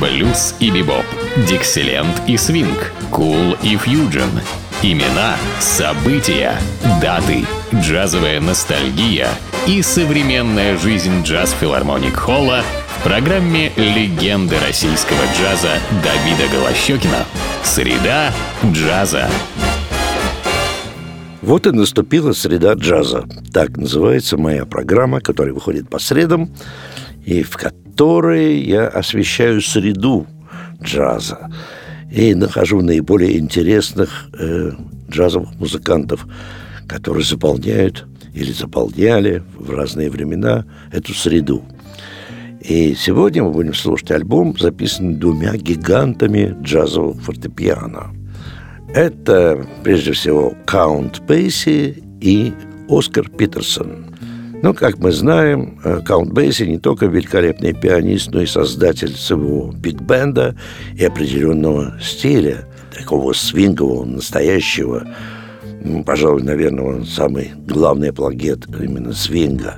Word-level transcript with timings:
блюз 0.00 0.54
и 0.60 0.70
бибоп, 0.70 1.04
дикселент 1.48 2.22
и 2.26 2.36
свинг, 2.36 2.92
кул 3.10 3.56
и 3.62 3.76
фьюджен. 3.76 4.30
Имена, 4.82 5.36
события, 5.58 6.54
даты, 7.00 7.44
джазовая 7.74 8.40
ностальгия 8.40 9.28
и 9.66 9.80
современная 9.82 10.76
жизнь 10.76 11.22
джаз-филармоник 11.22 12.14
Холла 12.14 12.62
в 12.98 13.02
программе 13.04 13.72
«Легенды 13.76 14.56
российского 14.66 15.22
джаза» 15.38 15.78
Давида 16.02 16.52
Голощекина. 16.52 17.24
Среда 17.62 18.32
джаза. 18.64 19.28
Вот 21.40 21.66
и 21.66 21.70
наступила 21.70 22.32
среда 22.32 22.74
джаза. 22.74 23.24
Так 23.52 23.76
называется 23.76 24.36
моя 24.36 24.66
программа, 24.66 25.20
которая 25.20 25.54
выходит 25.54 25.88
по 25.88 25.98
средам, 26.00 26.50
и 27.26 27.42
в 27.42 27.56
которой 27.56 28.60
я 28.60 28.86
освещаю 28.86 29.60
среду 29.60 30.26
джаза 30.82 31.50
и 32.10 32.34
нахожу 32.34 32.80
наиболее 32.80 33.38
интересных 33.38 34.30
э, 34.38 34.70
джазовых 35.10 35.54
музыкантов, 35.56 36.26
которые 36.88 37.24
заполняют 37.24 38.06
или 38.32 38.52
заполняли 38.52 39.42
в 39.58 39.70
разные 39.70 40.08
времена 40.08 40.64
эту 40.92 41.14
среду. 41.14 41.64
И 42.60 42.94
сегодня 42.94 43.42
мы 43.42 43.50
будем 43.50 43.74
слушать 43.74 44.10
альбом, 44.12 44.56
записанный 44.58 45.14
двумя 45.14 45.56
гигантами 45.56 46.56
джазового 46.62 47.14
фортепиано. 47.14 48.14
Это, 48.94 49.66
прежде 49.82 50.12
всего, 50.12 50.54
Каунт 50.64 51.22
Бейси 51.26 52.02
и 52.20 52.52
Оскар 52.88 53.28
Питерсон. 53.28 54.15
Но, 54.62 54.74
как 54.74 54.98
мы 54.98 55.12
знаем, 55.12 55.78
э, 55.84 56.00
Каунт 56.04 56.32
Бейси 56.32 56.64
не 56.64 56.78
только 56.78 57.06
великолепный 57.06 57.72
пианист, 57.72 58.30
но 58.32 58.40
и 58.40 58.46
создатель 58.46 59.14
своего 59.14 59.72
биг-бенда 59.72 60.56
и 60.96 61.04
определенного 61.04 61.98
стиля, 62.02 62.66
такого 62.96 63.32
свингового, 63.32 64.04
настоящего, 64.04 65.06
пожалуй, 66.04 66.42
наверное, 66.42 66.84
он 66.84 67.06
самый 67.06 67.52
главный 67.66 68.10
апологет 68.10 68.66
именно 68.66 69.12
свинга. 69.12 69.76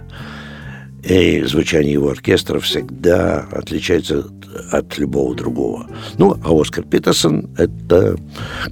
И 1.02 1.42
звучание 1.42 1.92
его 1.92 2.10
оркестра 2.10 2.60
всегда 2.60 3.46
отличается 3.52 4.26
от 4.70 4.98
любого 4.98 5.34
другого. 5.34 5.86
Ну, 6.18 6.36
а 6.44 6.60
Оскар 6.60 6.84
Питерсон– 6.84 7.50
это, 7.56 8.16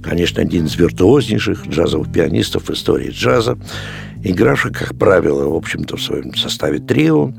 конечно, 0.01 0.41
один 0.41 0.65
из 0.65 0.75
виртуознейших 0.75 1.67
джазовых 1.67 2.11
пианистов 2.11 2.67
в 2.67 2.73
истории 2.73 3.11
джаза 3.11 3.57
игравший, 4.23 4.73
как 4.73 4.97
правило, 4.97 5.49
в 5.49 5.55
общем-то, 5.55 5.97
в 5.97 6.01
своем 6.01 6.35
составе 6.35 6.79
трио, 6.79 7.33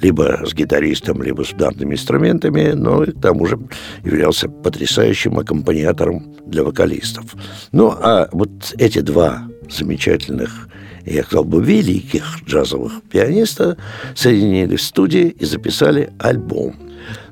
либо 0.00 0.42
с 0.46 0.54
гитаристом, 0.54 1.22
либо 1.22 1.42
с 1.42 1.52
ударными 1.52 1.94
инструментами, 1.94 2.72
но 2.72 3.04
и 3.04 3.12
к 3.12 3.20
тому 3.20 3.46
же 3.46 3.58
являлся 4.04 4.48
потрясающим 4.48 5.38
аккомпаниатором 5.38 6.34
для 6.46 6.64
вокалистов. 6.64 7.34
Ну, 7.72 7.90
а 7.90 8.28
вот 8.32 8.74
эти 8.78 9.00
два 9.00 9.48
замечательных 9.68 10.68
я 11.06 11.22
сказал 11.22 11.44
бы, 11.44 11.62
великих 11.62 12.24
джазовых 12.46 13.02
пианиста 13.10 13.76
соединили 14.14 14.76
в 14.76 14.82
студии 14.82 15.28
и 15.28 15.44
записали 15.44 16.10
альбом. 16.18 16.76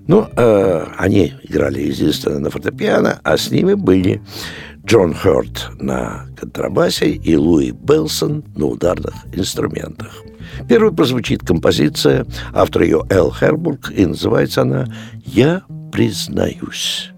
Ну, 0.09 0.27
э, 0.37 0.87
они 0.97 1.35
играли, 1.43 1.83
естественно, 1.83 2.39
на 2.41 2.51
фортепиано, 2.51 3.21
а 3.23 3.37
с 3.37 3.51
ними 3.51 3.75
были 3.75 4.23
Джон 4.85 5.15
Хёрд 5.15 5.71
на 5.79 6.25
контрабасе 6.35 7.11
и 7.11 7.37
Луи 7.37 7.73
Белсон 7.73 8.43
на 8.57 8.67
ударных 8.67 9.15
инструментах. 9.35 10.25
Первой 10.67 10.95
прозвучит 10.95 11.47
композиция, 11.47 12.25
автор 12.55 12.83
ее 12.83 13.05
Эл 13.11 13.31
Хербург, 13.31 13.93
и 13.95 14.07
называется 14.07 14.63
она 14.63 14.87
«Я 15.27 15.63
признаюсь». 15.93 17.13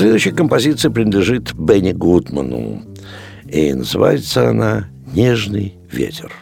Следующая 0.00 0.32
композиция 0.32 0.90
принадлежит 0.90 1.52
Бенни 1.52 1.92
Гудману. 1.92 2.80
И 3.46 3.74
называется 3.74 4.48
она 4.48 4.88
«Нежный 5.12 5.74
ветер». 5.92 6.32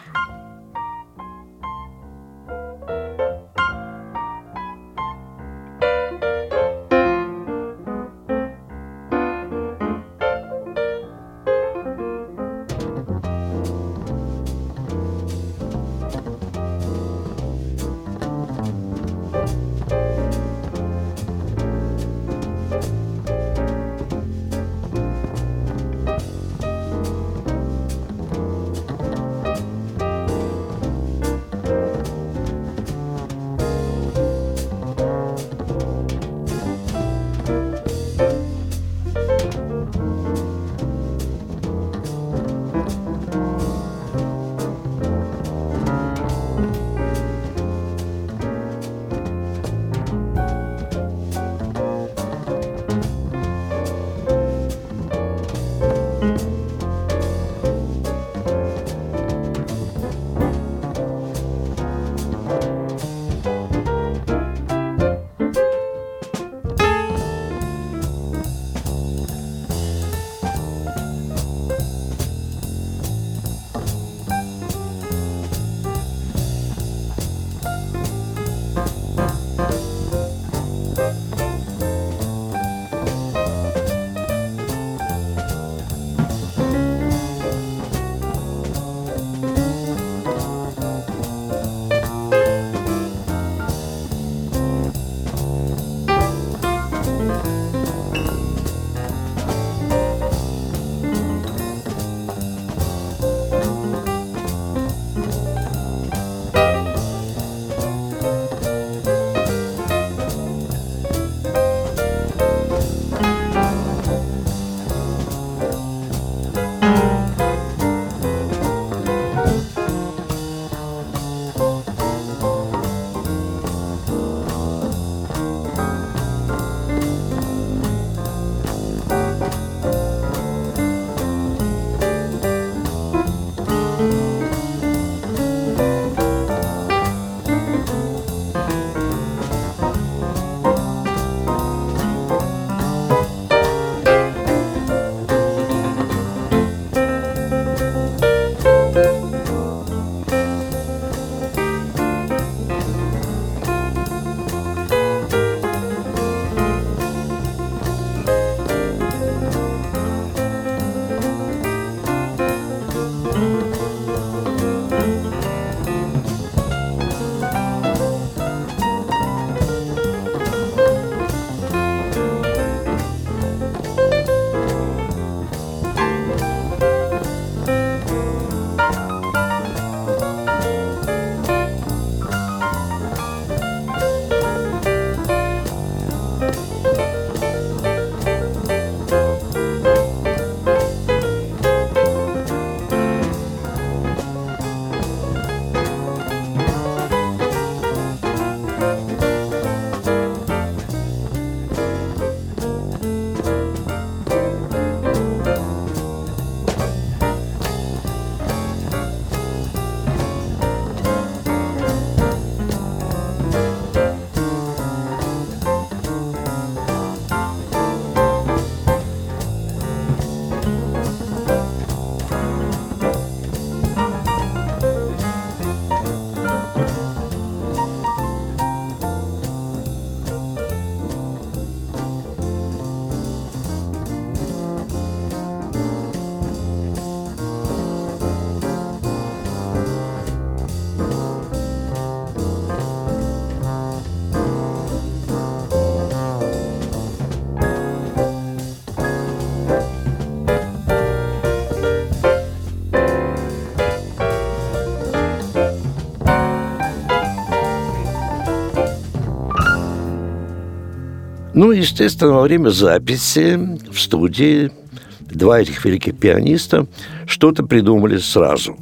Ну, 261.59 261.71
естественно, 261.71 262.35
во 262.35 262.43
время 262.43 262.69
записи 262.69 263.59
в 263.91 263.99
студии 263.99 264.71
два 265.19 265.59
этих 265.59 265.83
великих 265.83 266.17
пианиста 266.17 266.87
что-то 267.25 267.63
придумали 267.63 268.15
сразу, 268.15 268.77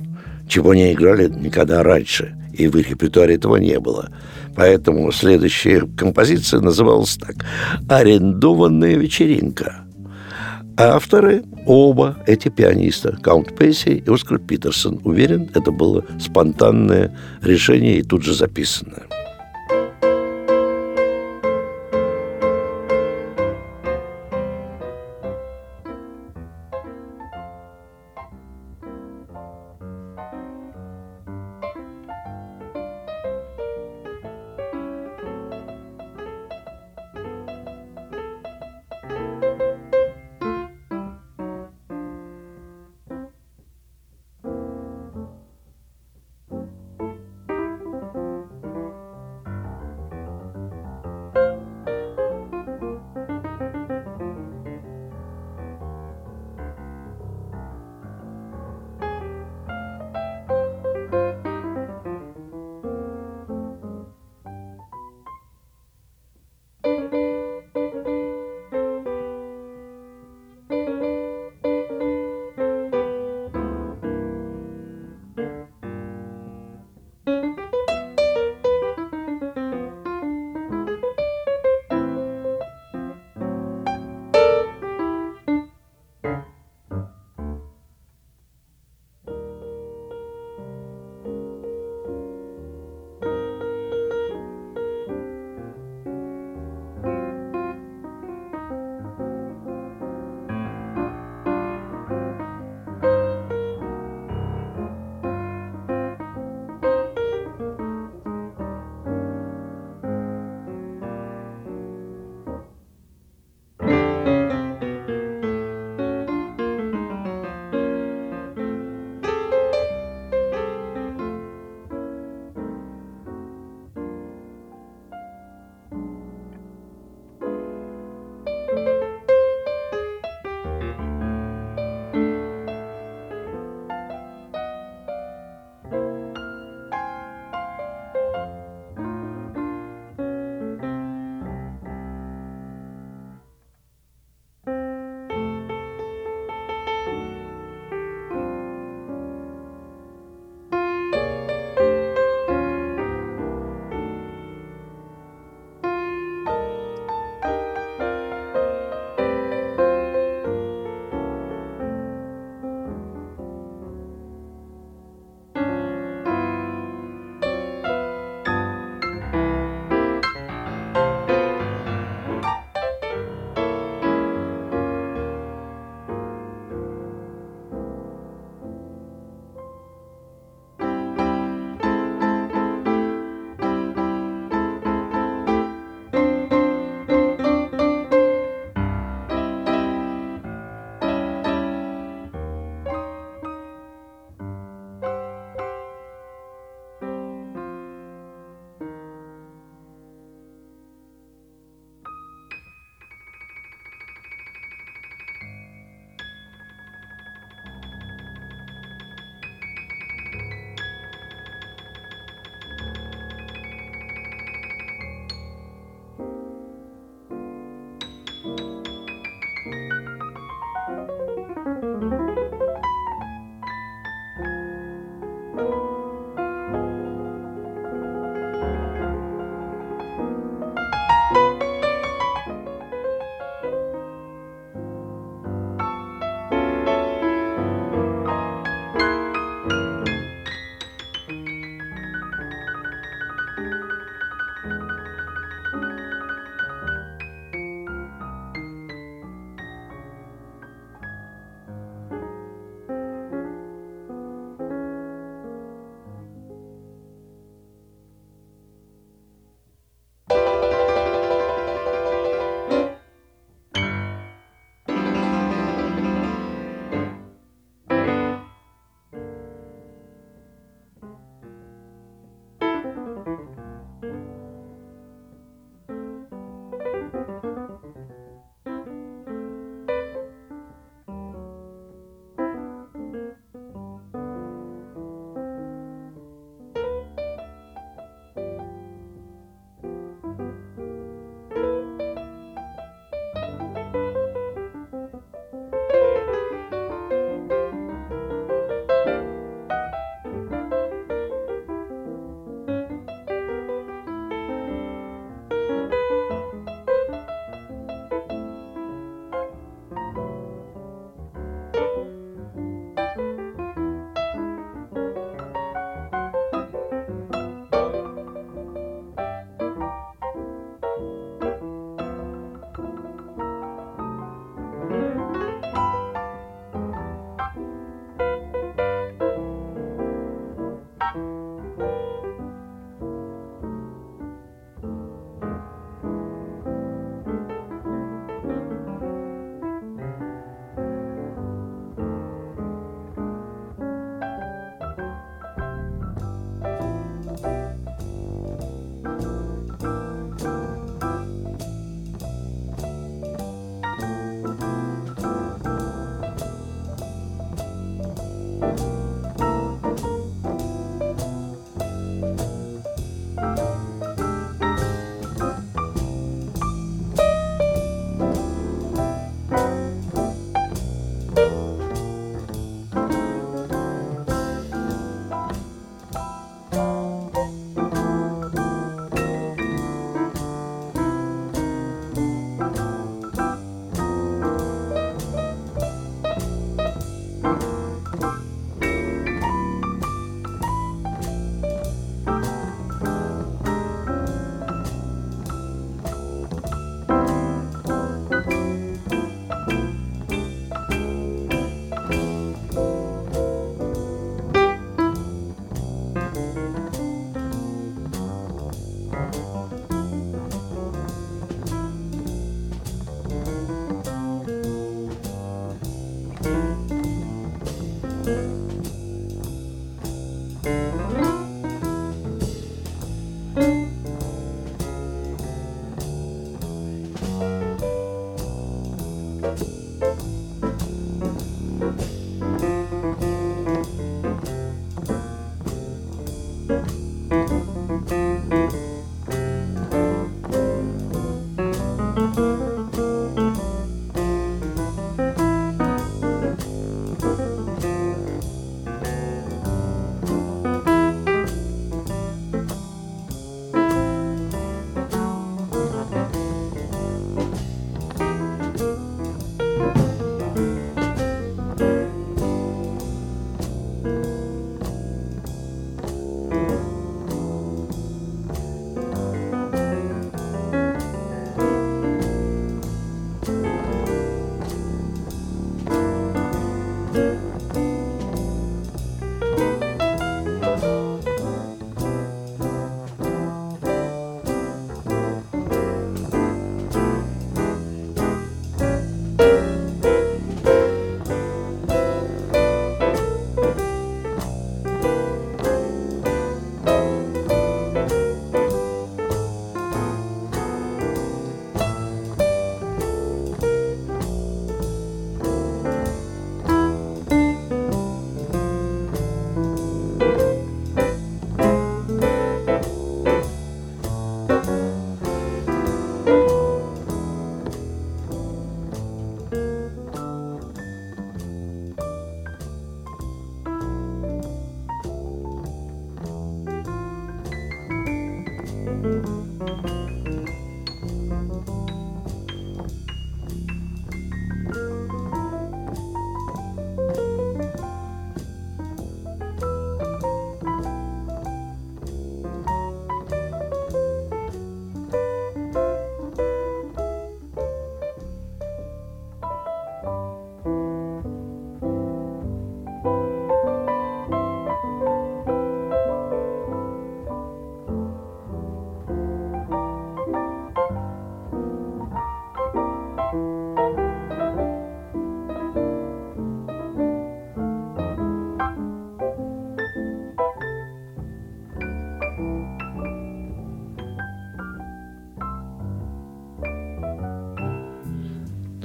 чего 0.47 0.75
не 0.75 0.93
играли 0.93 1.27
никогда 1.27 1.81
раньше, 1.81 2.35
и 2.53 2.67
в 2.67 2.77
их 2.77 2.91
репертуаре 2.91 3.33
этого 3.33 3.55
не 3.55 3.79
было. 3.79 4.11
Поэтому 4.55 5.11
следующая 5.11 5.87
композиция 5.97 6.59
называлась 6.59 7.17
так 7.17 7.37
«Арендованная 7.89 8.95
вечеринка». 8.95 9.77
А 10.77 10.97
авторы 10.97 11.45
оба 11.65 12.17
эти 12.27 12.49
пианиста, 12.49 13.17
Каунт 13.23 13.57
Пейси 13.57 14.03
и 14.05 14.07
Оскар 14.07 14.37
Питерсон. 14.37 15.01
Уверен, 15.03 15.49
это 15.55 15.71
было 15.71 16.05
спонтанное 16.19 17.17
решение 17.41 17.97
и 17.97 18.03
тут 18.03 18.21
же 18.21 18.35
записанное. 18.35 19.07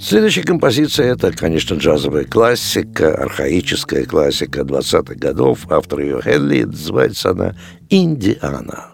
Следующая 0.02 0.42
композиция– 0.42 1.12
это, 1.14 1.30
конечно, 1.30 1.76
джазовая 1.76 2.24
классика, 2.24 3.14
архаическая 3.14 4.04
классика 4.04 4.62
20-х 4.62 5.14
годов. 5.14 5.60
Автор 5.70 6.00
ее 6.00 6.20
Хелли, 6.20 6.64
называется 6.64 7.30
она 7.30 7.54
«Индиана». 7.88 8.91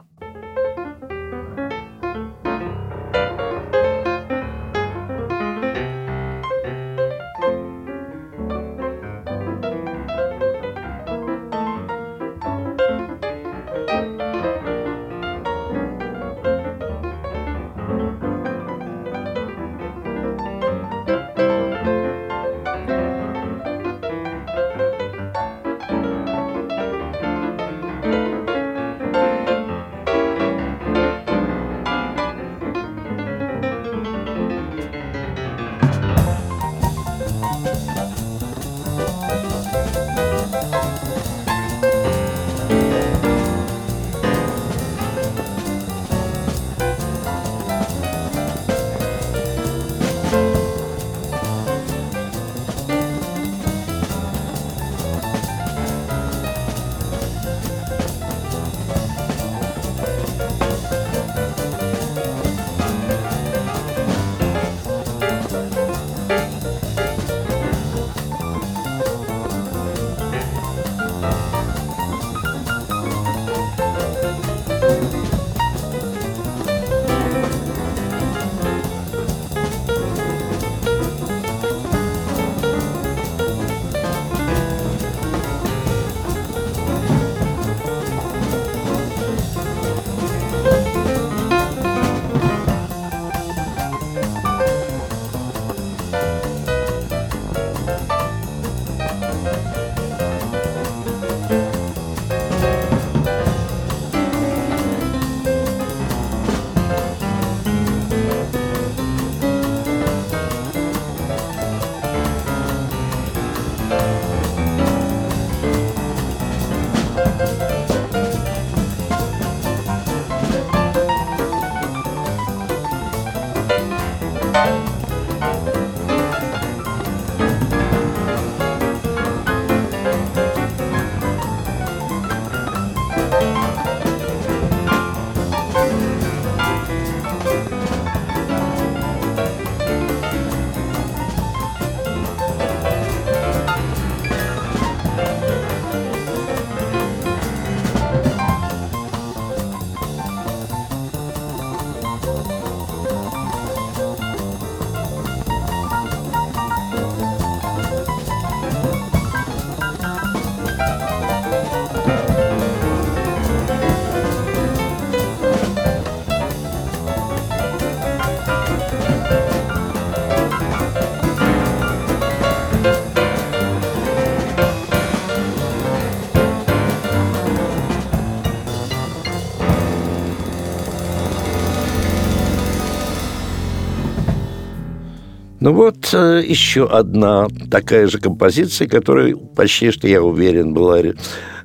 Еще 186.17 186.87
одна 186.87 187.49
такая 187.71 188.07
же 188.09 188.19
композиция, 188.19 188.89
которая 188.89 189.35
почти 189.35 189.91
что, 189.91 190.09
я 190.09 190.23
уверен, 190.23 190.75
была, 190.75 191.01
э, 191.01 191.13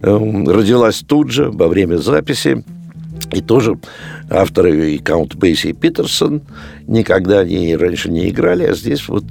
родилась 0.02 1.00
тут 1.00 1.32
же 1.32 1.50
во 1.50 1.68
время 1.68 1.98
записи. 1.98 2.64
И 3.32 3.42
тоже 3.42 3.78
авторы 4.30 4.94
и 4.94 4.98
Каунт 4.98 5.36
Бейси 5.36 5.68
и 5.68 5.74
Питерсон 5.74 6.42
никогда 6.88 7.40
они 7.40 7.76
раньше 7.76 8.10
не 8.10 8.30
играли, 8.30 8.64
а 8.64 8.74
здесь 8.74 9.08
вот 9.08 9.26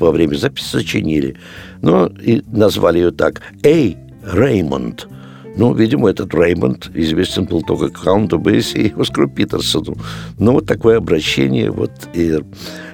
во 0.00 0.10
время 0.10 0.34
записи 0.34 0.66
сочинили. 0.66 1.36
Ну, 1.80 2.06
и 2.06 2.42
назвали 2.50 2.98
ее 2.98 3.10
так 3.12 3.42
«Эй, 3.62 3.96
Реймонд», 4.24 5.08
ну, 5.56 5.74
видимо, 5.74 6.10
этот 6.10 6.34
Реймонд 6.34 6.90
известен 6.94 7.44
был 7.44 7.62
только 7.62 7.88
Каунту 7.88 8.38
Бейси 8.38 8.76
и 8.76 9.00
Оскару 9.00 9.28
Питерсону. 9.28 9.96
Но 10.38 10.52
вот 10.52 10.66
такое 10.66 10.98
обращение 10.98 11.70
вот 11.70 11.92
и 12.14 12.38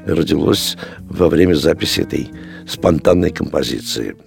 родилось 0.07 0.77
во 1.01 1.29
время 1.29 1.55
записи 1.55 2.01
этой 2.01 2.31
спонтанной 2.67 3.31
композиции– 3.31 4.17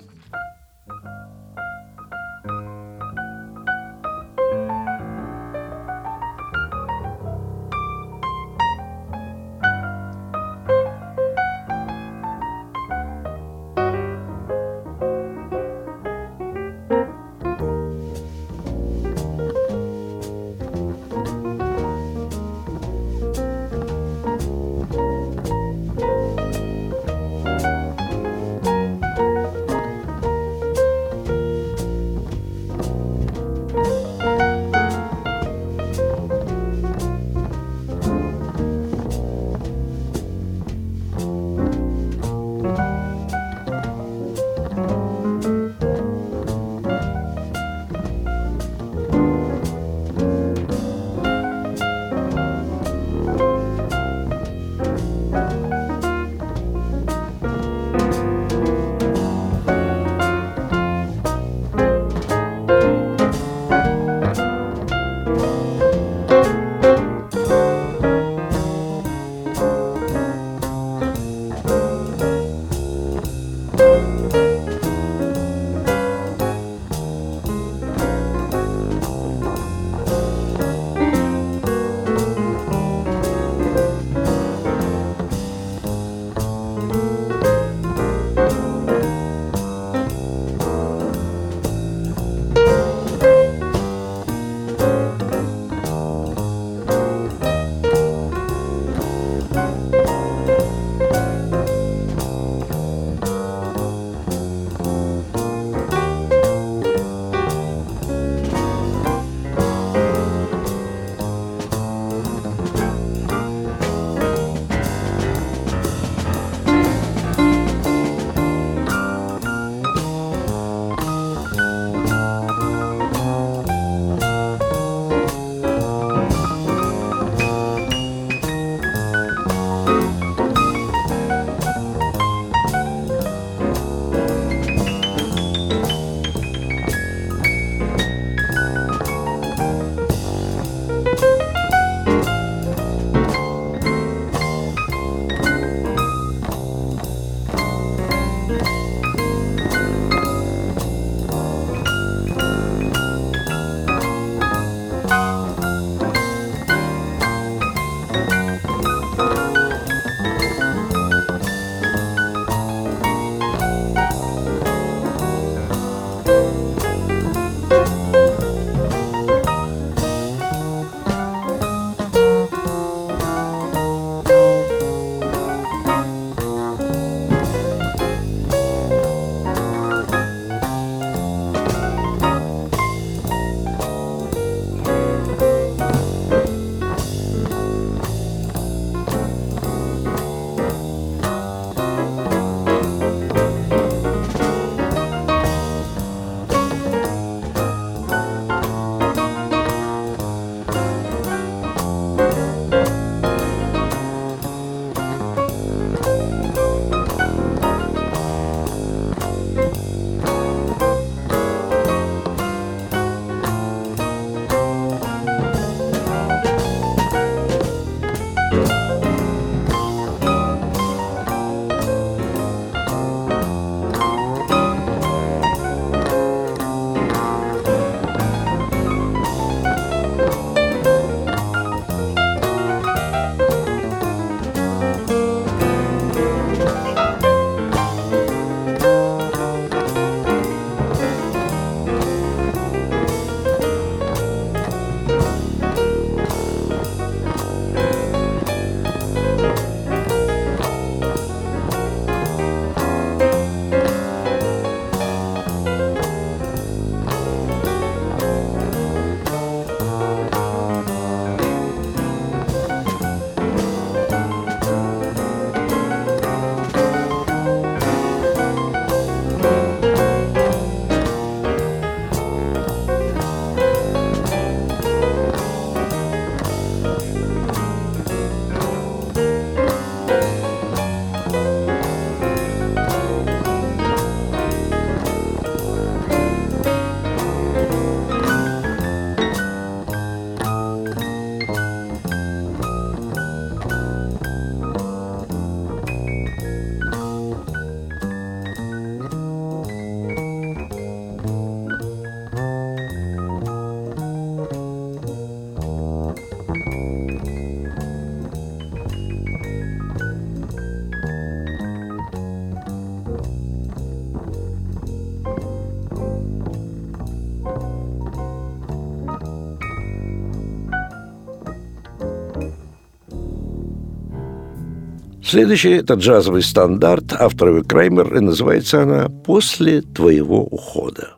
Следующий– 325.36 325.72
это 325.72 325.96
джазовый 325.96 326.42
стандарт 326.42 327.12
автора 327.12 327.62
Краймер, 327.62 328.16
и 328.16 328.22
называется 328.22 328.84
она 328.84 329.10
«После 329.10 329.82
твоего 329.82 330.42
ухода». 330.46 331.15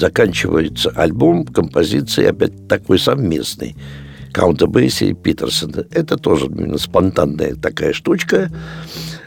Заканчивается 0.00 0.90
альбом 0.90 1.44
композиции 1.44 2.24
опять 2.24 2.66
такой 2.68 2.98
совместный. 2.98 3.76
Каунта 4.32 4.66
Бейси 4.66 5.04
и 5.04 5.14
Питерсона. 5.14 5.84
Это 5.90 6.16
тоже 6.16 6.46
именно 6.46 6.78
спонтанная 6.78 7.54
такая 7.54 7.92
штучка, 7.92 8.50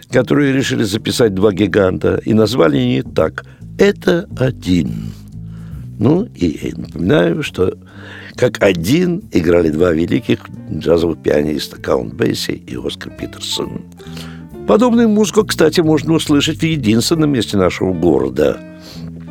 которую 0.10 0.56
решили 0.56 0.84
записать 0.84 1.36
два 1.36 1.52
гиганта 1.52 2.22
и 2.26 2.34
назвали 2.34 2.78
не 2.78 3.04
так. 3.04 3.46
Это 3.78 4.28
один. 4.38 5.12
Ну, 6.00 6.28
и 6.36 6.74
напоминаю, 6.76 7.44
что 7.44 7.78
как 8.36 8.64
один 8.64 9.22
играли 9.32 9.70
два 9.70 9.92
великих 9.92 10.40
джазовых 10.72 11.22
пианиста 11.22 11.78
Каунт 11.78 12.14
Бейси 12.16 12.52
и 12.52 12.76
Оскар 12.76 13.12
Питерсон. 13.12 13.84
Подобную 14.68 15.10
музыку, 15.10 15.46
кстати, 15.46 15.82
можно 15.82 16.14
услышать 16.14 16.60
в 16.60 16.64
единственном 16.64 17.32
месте 17.32 17.58
нашего 17.58 17.94
города– 17.94 18.60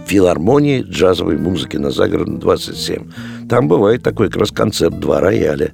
филармонии 0.07 0.83
джазовой 0.83 1.39
музыки 1.39 1.77
на 1.77 1.91
Загородном 1.91 2.39
27. 2.39 3.49
Там 3.49 3.69
бывает 3.69 4.03
такой 4.03 4.29
как 4.29 4.39
раз 4.39 4.51
концерт 4.51 4.99
«Два 4.99 5.21
рояля». 5.21 5.73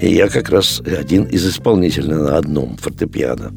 И 0.00 0.14
я 0.14 0.28
как 0.28 0.48
раз 0.48 0.80
один 0.80 1.24
из 1.24 1.46
исполнителей 1.46 2.14
на 2.14 2.38
одном 2.38 2.76
фортепиано. 2.78 3.52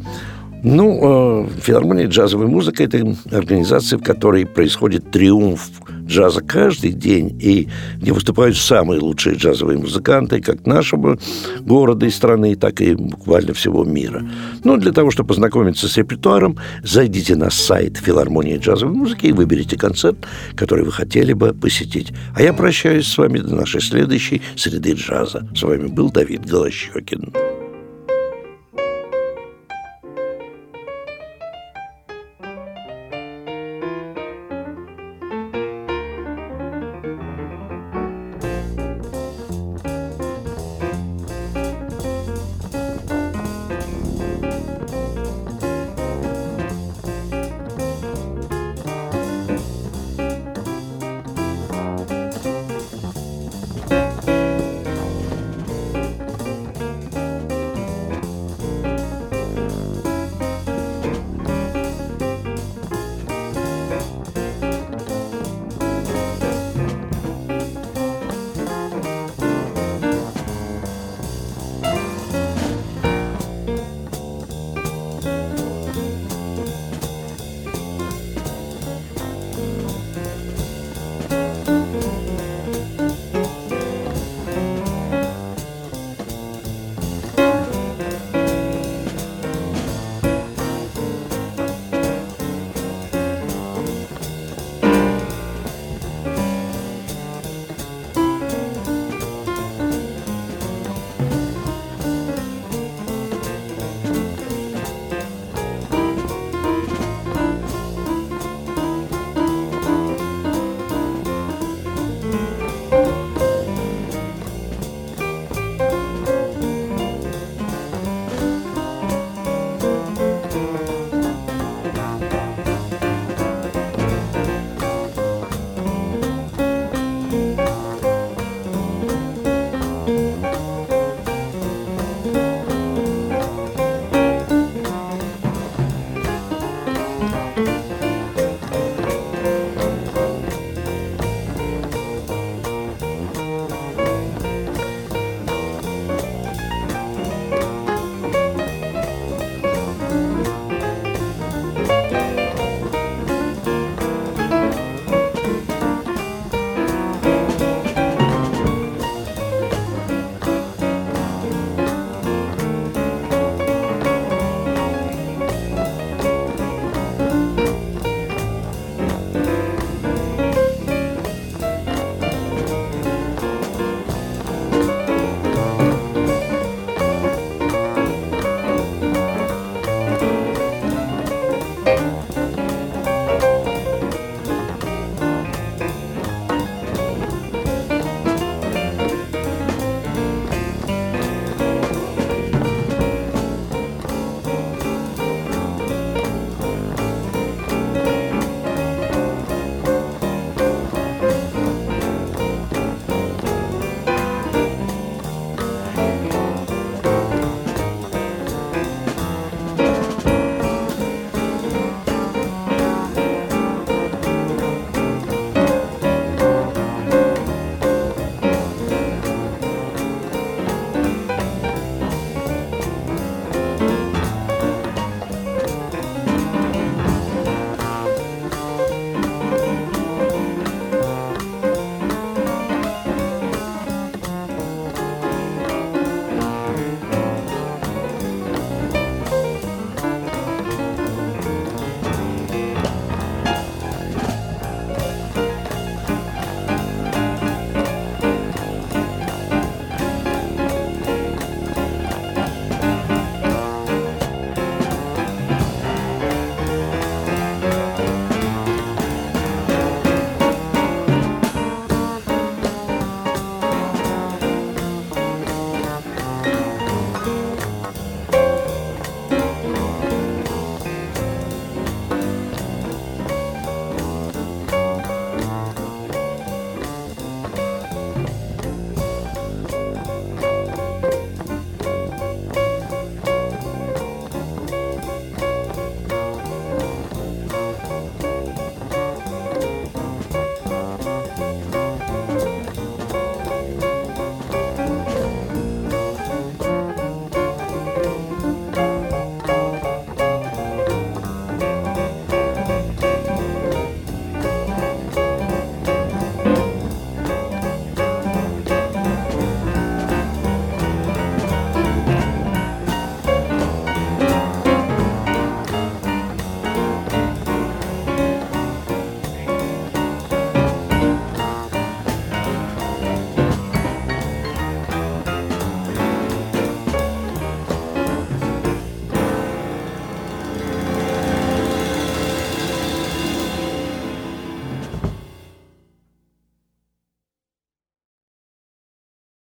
Ну, 0.64 1.46
э, 1.46 1.60
филармония 1.62 2.08
джазовой 2.08 2.48
музыки– 2.48 2.82
это 2.84 3.16
организация, 3.32 4.00
в 4.00 4.04
которой 4.04 4.46
происходит 4.46 5.12
триумф 5.12 5.70
джаза 6.06 6.42
каждый 6.42 6.94
день, 6.94 7.38
и 7.42 7.68
где 7.98 8.14
выступают 8.14 8.56
самые 8.56 9.02
лучшие 9.02 9.36
джазовые 9.36 9.78
музыканты, 9.78 10.42
как 10.42 10.66
нашего 10.66 11.18
города 11.60 12.06
и 12.06 12.10
страны, 12.10 12.56
так 12.56 12.80
и 12.80 12.96
буквально 12.96 13.54
всего 13.54 13.84
мира. 13.84 14.26
Ну, 14.64 14.78
для 14.78 14.94
того, 14.94 15.12
чтобы 15.12 15.28
познакомиться 15.28 15.90
с 15.90 15.98
репертуаром, 15.98 16.58
зайдите 16.82 17.36
на 17.36 17.50
сайт 17.50 17.98
филармонии 17.98 18.58
джазовой 18.58 18.96
музыки 18.96 19.28
и 19.28 19.34
выберите 19.34 19.78
концерт, 19.78 20.18
который 20.56 20.86
вы 20.86 20.94
хотели 20.94 21.34
бы 21.34 21.54
посетить. 21.54 22.14
А 22.36 22.42
я 22.42 22.54
прощаюсь 22.54 23.08
с 23.08 23.18
вами 23.18 23.40
до 23.40 23.54
нашей 23.54 23.82
следующей 23.82 24.42
среды 24.56 24.94
джаза. 24.94 25.46
С 25.54 25.62
вами 25.64 25.88
был 25.88 26.10
Давид 26.10 26.46
Голощекин. 26.46 27.34